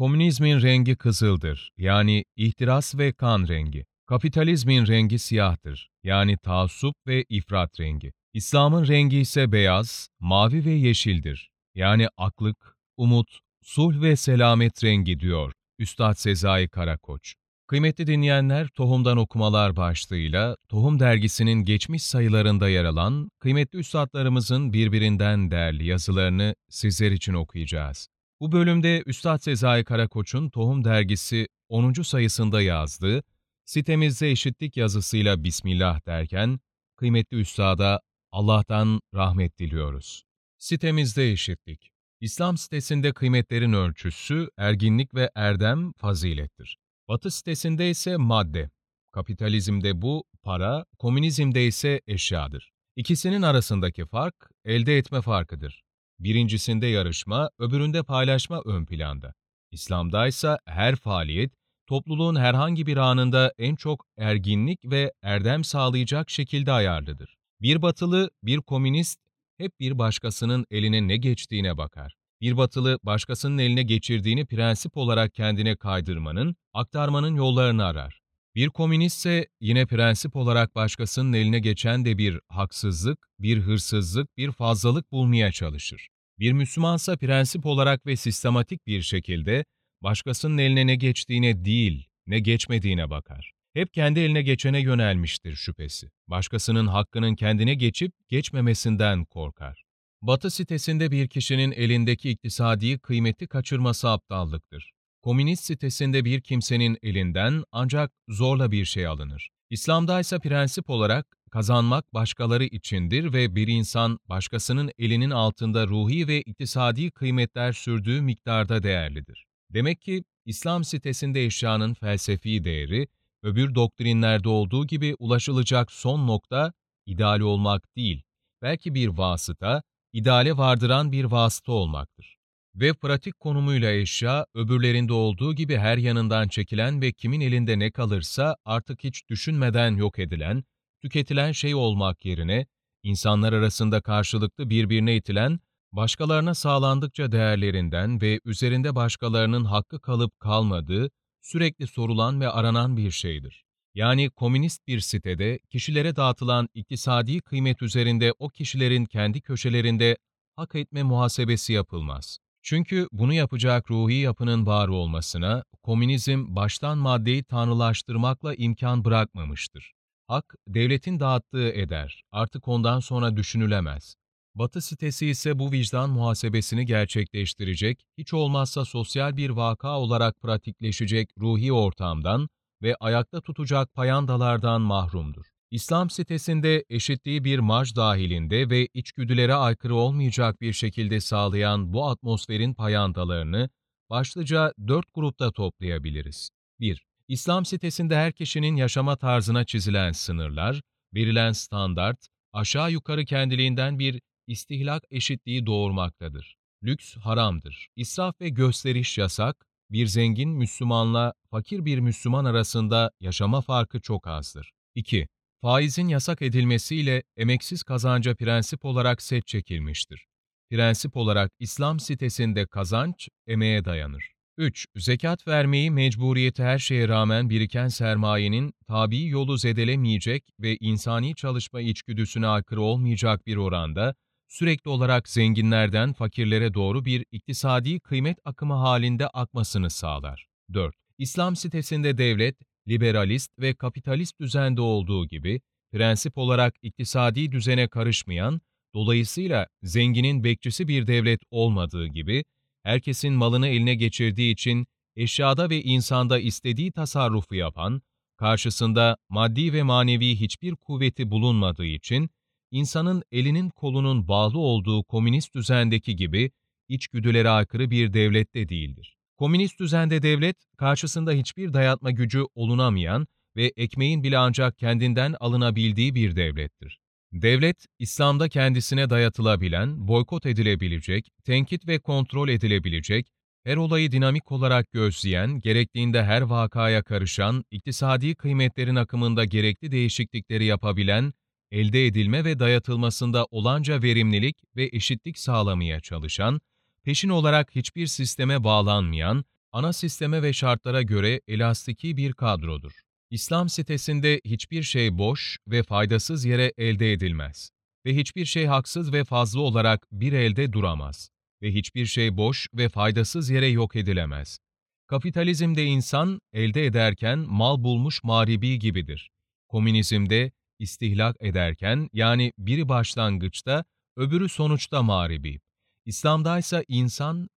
Komünizmin 0.00 0.62
rengi 0.62 0.96
kızıldır, 0.96 1.70
yani 1.78 2.24
ihtiras 2.36 2.98
ve 2.98 3.12
kan 3.12 3.48
rengi. 3.48 3.86
Kapitalizmin 4.06 4.86
rengi 4.86 5.18
siyahtır, 5.18 5.90
yani 6.04 6.36
taassup 6.36 6.94
ve 7.06 7.24
ifrat 7.28 7.80
rengi. 7.80 8.12
İslam'ın 8.32 8.88
rengi 8.88 9.18
ise 9.18 9.52
beyaz, 9.52 10.08
mavi 10.20 10.64
ve 10.64 10.70
yeşildir, 10.70 11.50
yani 11.74 12.08
aklık, 12.16 12.76
umut, 12.96 13.38
sulh 13.62 14.02
ve 14.02 14.16
selamet 14.16 14.84
rengi 14.84 15.20
diyor 15.20 15.52
Üstad 15.78 16.14
Sezai 16.14 16.68
Karakoç. 16.68 17.34
Kıymetli 17.66 18.06
dinleyenler, 18.06 18.68
Tohum'dan 18.68 19.16
okumalar 19.16 19.76
başlığıyla 19.76 20.56
Tohum 20.68 21.00
dergisinin 21.00 21.64
geçmiş 21.64 22.02
sayılarında 22.02 22.68
yer 22.68 22.84
alan 22.84 23.30
kıymetli 23.40 23.78
üstadlarımızın 23.78 24.72
birbirinden 24.72 25.50
değerli 25.50 25.86
yazılarını 25.86 26.54
sizler 26.68 27.10
için 27.12 27.34
okuyacağız. 27.34 28.08
Bu 28.40 28.52
bölümde 28.52 29.02
Üstad 29.06 29.38
Sezai 29.38 29.84
Karakoç'un 29.84 30.50
Tohum 30.50 30.84
dergisi 30.84 31.48
10. 31.68 31.92
sayısında 31.92 32.62
yazdığı 32.62 33.22
Sitemizde 33.64 34.30
eşitlik 34.30 34.76
yazısıyla 34.76 35.44
Bismillah 35.44 36.06
derken, 36.06 36.60
kıymetli 36.96 37.36
üstada 37.36 38.00
Allah'tan 38.32 39.00
rahmet 39.14 39.58
diliyoruz. 39.58 40.24
Sitemizde 40.58 41.30
eşitlik. 41.30 41.90
İslam 42.20 42.56
sitesinde 42.58 43.12
kıymetlerin 43.12 43.72
ölçüsü 43.72 44.50
erginlik 44.56 45.14
ve 45.14 45.30
erdem 45.34 45.92
fazilettir. 45.92 46.78
Batı 47.08 47.30
sitesinde 47.30 47.90
ise 47.90 48.16
madde. 48.16 48.70
Kapitalizmde 49.12 50.02
bu 50.02 50.24
para, 50.42 50.84
komünizmde 50.98 51.66
ise 51.66 52.00
eşyadır. 52.06 52.72
İkisinin 52.96 53.42
arasındaki 53.42 54.06
fark 54.06 54.50
elde 54.64 54.98
etme 54.98 55.20
farkıdır. 55.20 55.82
Birincisinde 56.20 56.86
yarışma, 56.86 57.50
öbüründe 57.58 58.02
paylaşma 58.02 58.62
ön 58.64 58.86
planda. 58.86 59.34
İslam'da 59.70 60.26
ise 60.26 60.58
her 60.64 60.96
faaliyet, 60.96 61.52
topluluğun 61.86 62.36
herhangi 62.36 62.86
bir 62.86 62.96
anında 62.96 63.52
en 63.58 63.76
çok 63.76 64.06
erginlik 64.18 64.78
ve 64.84 65.12
erdem 65.22 65.64
sağlayacak 65.64 66.30
şekilde 66.30 66.72
ayarlıdır. 66.72 67.36
Bir 67.60 67.82
batılı, 67.82 68.30
bir 68.42 68.58
komünist 68.58 69.20
hep 69.58 69.80
bir 69.80 69.98
başkasının 69.98 70.66
eline 70.70 71.08
ne 71.08 71.16
geçtiğine 71.16 71.76
bakar. 71.76 72.14
Bir 72.40 72.56
batılı 72.56 72.98
başkasının 73.02 73.58
eline 73.58 73.82
geçirdiğini 73.82 74.46
prensip 74.46 74.96
olarak 74.96 75.34
kendine 75.34 75.76
kaydırmanın, 75.76 76.56
aktarmanın 76.74 77.34
yollarını 77.34 77.84
arar. 77.84 78.20
Bir 78.54 78.68
komünistse 78.68 79.46
yine 79.60 79.86
prensip 79.86 80.36
olarak 80.36 80.74
başkasının 80.74 81.32
eline 81.32 81.58
geçen 81.58 82.04
de 82.04 82.18
bir 82.18 82.40
haksızlık, 82.48 83.28
bir 83.38 83.58
hırsızlık, 83.58 84.36
bir 84.36 84.52
fazlalık 84.52 85.12
bulmaya 85.12 85.52
çalışır. 85.52 86.08
Bir 86.40 86.52
Müslümansa 86.52 87.16
prensip 87.16 87.66
olarak 87.66 88.06
ve 88.06 88.16
sistematik 88.16 88.86
bir 88.86 89.02
şekilde 89.02 89.64
başkasının 90.02 90.58
eline 90.58 90.86
ne 90.86 90.96
geçtiğine 90.96 91.64
değil, 91.64 92.06
ne 92.26 92.38
geçmediğine 92.38 93.10
bakar. 93.10 93.52
Hep 93.74 93.94
kendi 93.94 94.20
eline 94.20 94.42
geçene 94.42 94.80
yönelmiştir 94.80 95.54
şüphesi. 95.54 96.10
Başkasının 96.28 96.86
hakkının 96.86 97.34
kendine 97.34 97.74
geçip 97.74 98.12
geçmemesinden 98.28 99.24
korkar. 99.24 99.84
Batı 100.22 100.50
sitesinde 100.50 101.10
bir 101.10 101.28
kişinin 101.28 101.72
elindeki 101.72 102.30
iktisadi 102.30 102.98
kıymeti 102.98 103.46
kaçırması 103.46 104.08
aptallıktır. 104.10 104.90
Komünist 105.22 105.64
sitesinde 105.64 106.24
bir 106.24 106.40
kimsenin 106.40 106.98
elinden 107.02 107.64
ancak 107.72 108.12
zorla 108.28 108.70
bir 108.70 108.84
şey 108.84 109.06
alınır. 109.06 109.50
İslam'da 109.70 110.20
ise 110.20 110.38
prensip 110.38 110.90
olarak 110.90 111.26
kazanmak 111.50 112.14
başkaları 112.14 112.64
içindir 112.64 113.32
ve 113.32 113.56
bir 113.56 113.68
insan 113.68 114.18
başkasının 114.28 114.90
elinin 114.98 115.30
altında 115.30 115.86
ruhi 115.86 116.28
ve 116.28 116.42
iktisadi 116.42 117.10
kıymetler 117.10 117.72
sürdüğü 117.72 118.20
miktarda 118.20 118.82
değerlidir. 118.82 119.46
Demek 119.70 120.02
ki 120.02 120.24
İslam 120.44 120.84
sitesinde 120.84 121.44
eşyanın 121.44 121.94
felsefi 121.94 122.64
değeri, 122.64 123.08
öbür 123.42 123.74
doktrinlerde 123.74 124.48
olduğu 124.48 124.86
gibi 124.86 125.16
ulaşılacak 125.18 125.92
son 125.92 126.26
nokta 126.26 126.72
ideal 127.06 127.40
olmak 127.40 127.96
değil, 127.96 128.22
belki 128.62 128.94
bir 128.94 129.08
vasıta, 129.08 129.82
ideale 130.12 130.56
vardıran 130.56 131.12
bir 131.12 131.24
vasıta 131.24 131.72
olmaktır. 131.72 132.36
Ve 132.74 132.92
pratik 132.92 133.40
konumuyla 133.40 133.90
eşya, 133.90 134.46
öbürlerinde 134.54 135.12
olduğu 135.12 135.54
gibi 135.54 135.76
her 135.76 135.96
yanından 135.96 136.48
çekilen 136.48 137.02
ve 137.02 137.12
kimin 137.12 137.40
elinde 137.40 137.78
ne 137.78 137.90
kalırsa 137.90 138.56
artık 138.64 139.04
hiç 139.04 139.28
düşünmeden 139.28 139.96
yok 139.96 140.18
edilen, 140.18 140.64
tüketilen 141.02 141.52
şey 141.52 141.74
olmak 141.74 142.24
yerine, 142.24 142.66
insanlar 143.02 143.52
arasında 143.52 144.00
karşılıklı 144.00 144.70
birbirine 144.70 145.16
itilen, 145.16 145.60
başkalarına 145.92 146.54
sağlandıkça 146.54 147.32
değerlerinden 147.32 148.20
ve 148.20 148.40
üzerinde 148.44 148.94
başkalarının 148.94 149.64
hakkı 149.64 150.00
kalıp 150.00 150.40
kalmadığı, 150.40 151.10
sürekli 151.40 151.86
sorulan 151.86 152.40
ve 152.40 152.48
aranan 152.48 152.96
bir 152.96 153.10
şeydir. 153.10 153.64
Yani 153.94 154.30
komünist 154.30 154.86
bir 154.86 155.00
sitede 155.00 155.58
kişilere 155.70 156.16
dağıtılan 156.16 156.68
iktisadi 156.74 157.40
kıymet 157.40 157.82
üzerinde 157.82 158.32
o 158.38 158.48
kişilerin 158.48 159.04
kendi 159.04 159.40
köşelerinde 159.40 160.16
hak 160.56 160.74
etme 160.74 161.02
muhasebesi 161.02 161.72
yapılmaz. 161.72 162.38
Çünkü 162.62 163.08
bunu 163.12 163.32
yapacak 163.32 163.90
ruhi 163.90 164.14
yapının 164.14 164.66
var 164.66 164.88
olmasına 164.88 165.64
komünizm 165.82 166.56
baştan 166.56 166.98
maddeyi 166.98 167.44
tanrılaştırmakla 167.44 168.54
imkan 168.54 169.04
bırakmamıştır. 169.04 169.92
Hak, 170.30 170.54
devletin 170.68 171.20
dağıttığı 171.20 171.68
eder, 171.72 172.22
artık 172.32 172.68
ondan 172.68 173.00
sonra 173.00 173.36
düşünülemez. 173.36 174.14
Batı 174.54 174.80
sitesi 174.80 175.26
ise 175.26 175.58
bu 175.58 175.72
vicdan 175.72 176.10
muhasebesini 176.10 176.86
gerçekleştirecek, 176.86 178.00
hiç 178.18 178.34
olmazsa 178.34 178.84
sosyal 178.84 179.36
bir 179.36 179.50
vaka 179.50 179.98
olarak 179.98 180.40
pratikleşecek 180.40 181.30
ruhi 181.38 181.72
ortamdan 181.72 182.48
ve 182.82 182.96
ayakta 183.00 183.40
tutacak 183.40 183.94
payandalardan 183.94 184.80
mahrumdur. 184.80 185.46
İslam 185.70 186.10
sitesinde 186.10 186.84
eşitliği 186.88 187.44
bir 187.44 187.58
marj 187.58 187.96
dahilinde 187.96 188.70
ve 188.70 188.88
içgüdülere 188.94 189.54
aykırı 189.54 189.94
olmayacak 189.94 190.60
bir 190.60 190.72
şekilde 190.72 191.20
sağlayan 191.20 191.92
bu 191.92 192.08
atmosferin 192.08 192.74
payandalarını 192.74 193.68
başlıca 194.10 194.72
dört 194.88 195.14
grupta 195.14 195.52
toplayabiliriz. 195.52 196.50
1. 196.80 197.09
İslam 197.30 197.64
sitesinde 197.64 198.16
her 198.16 198.32
kişinin 198.32 198.76
yaşama 198.76 199.16
tarzına 199.16 199.64
çizilen 199.64 200.12
sınırlar, 200.12 200.82
verilen 201.14 201.52
standart, 201.52 202.28
aşağı 202.52 202.92
yukarı 202.92 203.24
kendiliğinden 203.24 203.98
bir 203.98 204.20
istihlak 204.46 205.04
eşitliği 205.10 205.66
doğurmaktadır. 205.66 206.56
Lüks 206.84 207.16
haramdır. 207.16 207.88
İsraf 207.96 208.40
ve 208.40 208.48
gösteriş 208.48 209.18
yasak, 209.18 209.66
bir 209.90 210.06
zengin 210.06 210.50
Müslümanla 210.50 211.34
fakir 211.50 211.84
bir 211.84 211.98
Müslüman 211.98 212.44
arasında 212.44 213.10
yaşama 213.20 213.60
farkı 213.60 214.00
çok 214.00 214.26
azdır. 214.26 214.72
2. 214.94 215.28
Faizin 215.62 216.08
yasak 216.08 216.42
edilmesiyle 216.42 217.22
emeksiz 217.36 217.82
kazanca 217.82 218.34
prensip 218.34 218.84
olarak 218.84 219.22
set 219.22 219.46
çekilmiştir. 219.46 220.26
Prensip 220.70 221.16
olarak 221.16 221.52
İslam 221.58 222.00
sitesinde 222.00 222.66
kazanç 222.66 223.28
emeğe 223.46 223.84
dayanır. 223.84 224.39
3. 224.60 224.86
Zekat 224.96 225.48
vermeyi 225.48 225.90
mecburiyeti 225.90 226.62
her 226.62 226.78
şeye 226.78 227.08
rağmen 227.08 227.50
biriken 227.50 227.88
sermayenin 227.88 228.72
tabi 228.86 229.26
yolu 229.26 229.58
zedelemeyecek 229.58 230.44
ve 230.60 230.76
insani 230.76 231.34
çalışma 231.34 231.80
içgüdüsüne 231.80 232.46
aykırı 232.46 232.80
olmayacak 232.82 233.46
bir 233.46 233.56
oranda 233.56 234.14
sürekli 234.48 234.88
olarak 234.88 235.28
zenginlerden 235.28 236.12
fakirlere 236.12 236.74
doğru 236.74 237.04
bir 237.04 237.24
iktisadi 237.32 238.00
kıymet 238.00 238.38
akımı 238.44 238.74
halinde 238.74 239.28
akmasını 239.28 239.90
sağlar. 239.90 240.46
4. 240.74 240.94
İslam 241.18 241.56
sitesinde 241.56 242.18
devlet, 242.18 242.56
liberalist 242.88 243.50
ve 243.58 243.74
kapitalist 243.74 244.40
düzende 244.40 244.80
olduğu 244.80 245.28
gibi, 245.28 245.60
prensip 245.92 246.38
olarak 246.38 246.74
iktisadi 246.82 247.52
düzene 247.52 247.88
karışmayan, 247.88 248.60
dolayısıyla 248.94 249.66
zenginin 249.82 250.44
bekçisi 250.44 250.88
bir 250.88 251.06
devlet 251.06 251.40
olmadığı 251.50 252.06
gibi, 252.06 252.44
herkesin 252.82 253.32
malını 253.32 253.68
eline 253.68 253.94
geçirdiği 253.94 254.52
için 254.52 254.86
eşyada 255.16 255.70
ve 255.70 255.82
insanda 255.82 256.38
istediği 256.38 256.92
tasarrufu 256.92 257.54
yapan, 257.54 258.02
karşısında 258.36 259.16
maddi 259.28 259.72
ve 259.72 259.82
manevi 259.82 260.36
hiçbir 260.36 260.76
kuvveti 260.76 261.30
bulunmadığı 261.30 261.86
için, 261.86 262.30
insanın 262.70 263.22
elinin 263.32 263.70
kolunun 263.70 264.28
bağlı 264.28 264.58
olduğu 264.58 265.04
komünist 265.04 265.54
düzendeki 265.54 266.16
gibi 266.16 266.50
içgüdülere 266.88 267.48
aykırı 267.48 267.90
bir 267.90 268.12
devlette 268.12 268.68
değildir. 268.68 269.16
Komünist 269.36 269.80
düzende 269.80 270.22
devlet, 270.22 270.56
karşısında 270.76 271.32
hiçbir 271.32 271.72
dayatma 271.72 272.10
gücü 272.10 272.44
olunamayan 272.54 273.26
ve 273.56 273.72
ekmeğin 273.76 274.22
bile 274.22 274.38
ancak 274.38 274.78
kendinden 274.78 275.34
alınabildiği 275.40 276.14
bir 276.14 276.36
devlettir. 276.36 277.00
Devlet, 277.32 277.86
İslam'da 277.98 278.48
kendisine 278.48 279.10
dayatılabilen, 279.10 280.08
boykot 280.08 280.46
edilebilecek, 280.46 281.28
tenkit 281.44 281.88
ve 281.88 281.98
kontrol 281.98 282.48
edilebilecek, 282.48 283.26
her 283.64 283.76
olayı 283.76 284.12
dinamik 284.12 284.52
olarak 284.52 284.92
gözleyen, 284.92 285.60
gerektiğinde 285.60 286.24
her 286.24 286.42
vakaya 286.42 287.02
karışan, 287.02 287.64
iktisadi 287.70 288.34
kıymetlerin 288.34 288.96
akımında 288.96 289.44
gerekli 289.44 289.92
değişiklikleri 289.92 290.64
yapabilen 290.64 291.32
elde 291.70 292.06
edilme 292.06 292.44
ve 292.44 292.58
dayatılmasında 292.58 293.46
olanca 293.50 294.02
verimlilik 294.02 294.56
ve 294.76 294.90
eşitlik 294.92 295.38
sağlamaya 295.38 296.00
çalışan, 296.00 296.60
peşin 297.04 297.28
olarak 297.28 297.76
hiçbir 297.76 298.06
sisteme 298.06 298.64
bağlanmayan, 298.64 299.44
ana 299.72 299.92
sisteme 299.92 300.42
ve 300.42 300.52
şartlara 300.52 301.02
göre 301.02 301.40
elastiki 301.48 302.16
bir 302.16 302.32
kadrodur. 302.32 302.92
İslam 303.30 303.68
sitesinde 303.68 304.40
hiçbir 304.44 304.82
şey 304.82 305.18
boş 305.18 305.58
ve 305.66 305.82
faydasız 305.82 306.44
yere 306.44 306.72
elde 306.78 307.12
edilmez 307.12 307.70
ve 308.06 308.16
hiçbir 308.16 308.44
şey 308.44 308.66
haksız 308.66 309.12
ve 309.12 309.24
fazla 309.24 309.60
olarak 309.60 310.06
bir 310.12 310.32
elde 310.32 310.72
duramaz 310.72 311.30
ve 311.62 311.74
hiçbir 311.74 312.06
şey 312.06 312.36
boş 312.36 312.66
ve 312.74 312.88
faydasız 312.88 313.50
yere 313.50 313.66
yok 313.66 313.96
edilemez. 313.96 314.58
Kapitalizmde 315.06 315.84
insan 315.84 316.40
elde 316.52 316.86
ederken 316.86 317.38
mal 317.38 317.84
bulmuş 317.84 318.24
mağribi 318.24 318.78
gibidir. 318.78 319.30
Komünizmde 319.68 320.52
istihlak 320.78 321.36
ederken 321.40 322.08
yani 322.12 322.52
biri 322.58 322.88
başlangıçta 322.88 323.84
öbürü 324.16 324.48
sonuçta 324.48 325.02
mağribi. 325.02 325.60
İslam'daysa 326.04 326.84
insan 326.88 327.48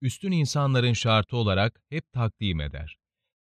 üstün 0.00 0.32
insanların 0.32 0.92
şartı 0.92 1.36
olarak 1.36 1.80
hep 1.88 2.12
takdim 2.12 2.60
eder. 2.60 2.96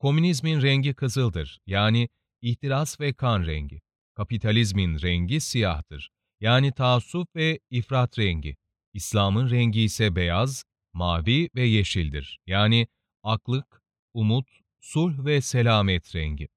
Komünizmin 0.04 0.62
rengi 0.62 0.94
kızıldır 0.94 1.60
yani 1.68 2.10
ihtiras 2.42 3.00
ve 3.00 3.14
kan 3.14 3.46
rengi. 3.46 3.82
Kapitalizmin 4.14 5.02
rengi 5.02 5.40
siyahtır 5.40 6.12
yani 6.40 6.72
taassup 6.72 7.36
ve 7.36 7.60
ifrat 7.70 8.20
rengi. 8.20 8.58
İslam'ın 8.94 9.50
rengi 9.50 9.82
ise 9.82 10.16
beyaz, 10.16 10.64
mavi 10.94 11.50
ve 11.56 11.62
yeşildir 11.62 12.40
yani 12.48 12.88
aklık, 13.24 13.82
umut, 14.14 14.48
sulh 14.82 15.26
ve 15.26 15.42
selamet 15.42 16.16
rengi. 16.16 16.48